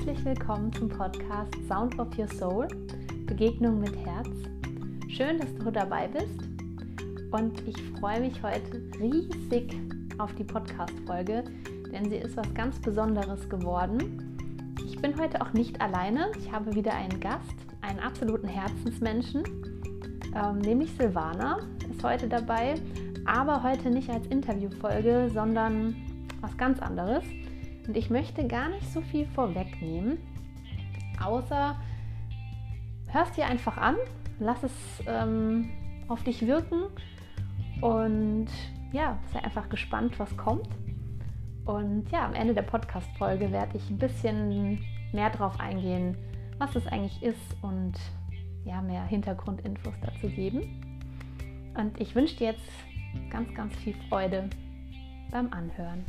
[0.00, 2.66] herzlich willkommen zum Podcast Sound of Your Soul,
[3.26, 4.28] Begegnung mit Herz.
[5.08, 6.40] Schön, dass du dabei bist
[7.32, 9.76] und ich freue mich heute riesig
[10.16, 11.44] auf die Podcast-Folge,
[11.92, 14.74] denn sie ist was ganz Besonderes geworden.
[14.86, 19.42] Ich bin heute auch nicht alleine, ich habe wieder einen Gast, einen absoluten Herzensmenschen,
[20.34, 21.58] ähm, nämlich Silvana
[21.90, 22.76] ist heute dabei,
[23.26, 25.94] aber heute nicht als Interviewfolge, sondern
[26.40, 27.24] was ganz anderes.
[27.86, 29.26] Und ich möchte gar nicht so viel
[29.80, 30.18] vorwegnehmen,
[31.22, 31.76] außer
[33.08, 33.96] hörst dir einfach an,
[34.38, 34.72] lass es
[35.06, 35.70] ähm,
[36.08, 36.84] auf dich wirken
[37.80, 38.48] und
[38.92, 40.68] ja, sei einfach gespannt, was kommt.
[41.64, 46.16] Und ja, am Ende der Podcast-Folge werde ich ein bisschen mehr drauf eingehen,
[46.58, 47.94] was es eigentlich ist und
[48.64, 51.32] ja, mehr Hintergrundinfos dazu geben.
[51.76, 52.70] Und ich wünsche dir jetzt
[53.30, 54.50] ganz, ganz viel Freude
[55.30, 56.04] beim Anhören.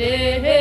[0.00, 0.59] Dir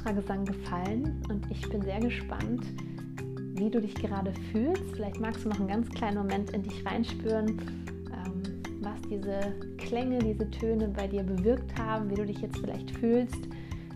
[0.00, 2.64] Mantra-Gesang gefallen und ich bin sehr gespannt,
[3.54, 4.82] wie du dich gerade fühlst.
[4.94, 8.42] Vielleicht magst du noch einen ganz kleinen Moment in dich reinspüren, ähm,
[8.80, 9.40] was diese
[9.76, 13.36] Klänge, diese Töne bei dir bewirkt haben, wie du dich jetzt vielleicht fühlst,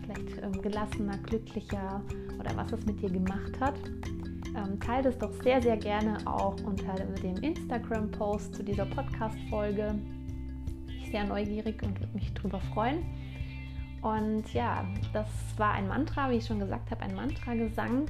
[0.03, 2.03] vielleicht ähm, gelassener, glücklicher
[2.39, 3.75] oder was es mit dir gemacht hat.
[4.55, 6.93] Ähm, teile es doch sehr, sehr gerne auch unter
[7.23, 9.95] dem Instagram-Post zu dieser Podcast-Folge.
[10.87, 12.99] Ich bin sehr neugierig und würde mich darüber freuen.
[14.05, 18.05] Und ja, das war ein Mantra, wie ich schon gesagt habe, ein Mantra-Gesang.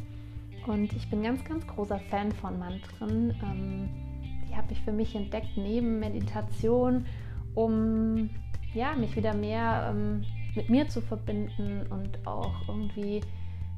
[0.67, 3.33] Und ich bin ganz, ganz großer Fan von Mantren.
[3.41, 3.89] Ähm,
[4.45, 7.05] die habe ich für mich entdeckt neben Meditation,
[7.53, 8.29] um
[8.73, 13.21] ja, mich wieder mehr ähm, mit mir zu verbinden und auch irgendwie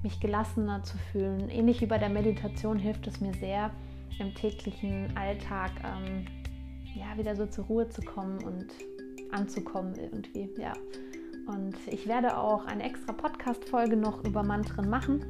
[0.02, 1.50] mich gelassener zu fühlen.
[1.50, 3.70] Ähnlich wie bei der Meditation hilft es mir sehr,
[4.18, 6.26] im täglichen Alltag ähm,
[6.96, 8.70] ja, wieder so zur Ruhe zu kommen und
[9.32, 10.50] anzukommen irgendwie.
[10.60, 10.74] Ja.
[11.48, 15.24] Und ich werde auch eine extra Podcast-Folge noch über Mantren machen.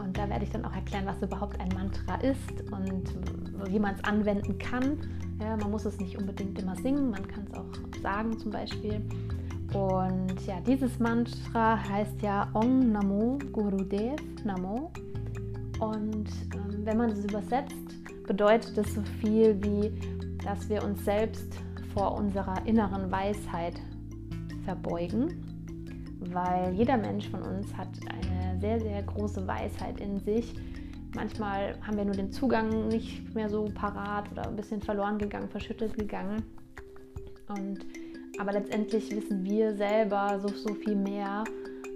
[0.00, 3.14] Und da werde ich dann auch erklären, was überhaupt ein Mantra ist und
[3.70, 4.98] wie man es anwenden kann.
[5.40, 7.66] Ja, man muss es nicht unbedingt immer singen, man kann es auch
[8.02, 9.00] sagen zum Beispiel.
[9.72, 14.90] Und ja, dieses Mantra heißt ja Ong Namo Gurudev Namo.
[15.80, 17.74] Und ähm, wenn man es übersetzt,
[18.26, 19.92] bedeutet es so viel wie,
[20.42, 21.58] dass wir uns selbst
[21.92, 23.74] vor unserer inneren Weisheit
[24.66, 25.42] verbeugen,
[26.32, 30.54] weil jeder Mensch von uns hat eine sehr, sehr große Weisheit in sich.
[31.14, 35.48] Manchmal haben wir nur den Zugang nicht mehr so parat oder ein bisschen verloren gegangen,
[35.48, 36.42] verschüttet gegangen.
[37.48, 37.78] Und,
[38.38, 41.44] aber letztendlich wissen wir selber so, so viel mehr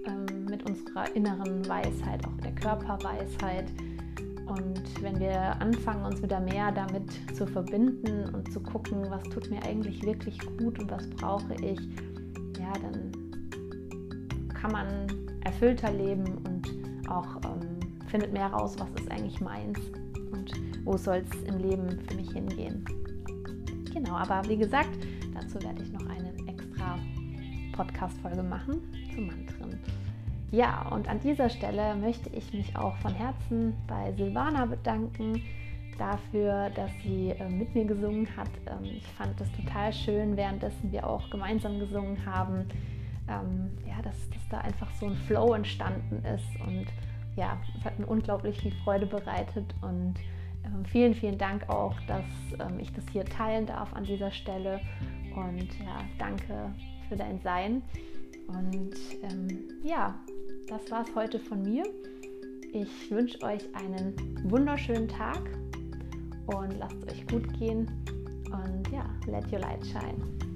[0.07, 3.65] ähm, mit unserer inneren Weisheit, auch der Körperweisheit.
[4.47, 9.49] Und wenn wir anfangen, uns wieder mehr damit zu verbinden und zu gucken, was tut
[9.49, 11.79] mir eigentlich wirklich gut und was brauche ich,
[12.61, 13.11] ja, dann
[14.53, 14.87] kann man
[15.43, 19.79] erfüllter leben und auch ähm, findet mehr raus, was ist eigentlich meins
[20.31, 20.51] und
[20.85, 22.85] wo soll es im Leben für mich hingehen.
[23.93, 24.89] Genau, aber wie gesagt,
[25.33, 26.97] dazu werde ich noch eine extra
[27.73, 28.81] Podcast-Folge machen
[29.13, 29.79] zu Mantren.
[30.51, 35.41] Ja, und an dieser Stelle möchte ich mich auch von Herzen bei Silvana bedanken
[35.97, 38.49] dafür, dass sie äh, mit mir gesungen hat.
[38.67, 42.67] Ähm, ich fand das total schön, währenddessen wir auch gemeinsam gesungen haben.
[43.27, 46.87] Ähm, ja, dass, dass da einfach so ein Flow entstanden ist und
[47.37, 50.15] ja, es hat mir unglaublich viel Freude bereitet und
[50.65, 52.25] ähm, vielen, vielen Dank auch, dass
[52.79, 54.81] ich das hier teilen darf an dieser Stelle
[55.33, 56.73] und ja, danke
[57.07, 57.83] für dein Sein
[58.47, 60.15] und ähm, ja,
[60.67, 61.83] das war es heute von mir.
[62.73, 64.13] Ich wünsche euch einen
[64.49, 65.41] wunderschönen Tag
[66.47, 67.87] und lasst es euch gut gehen.
[68.51, 70.50] Und ja, let your light shine.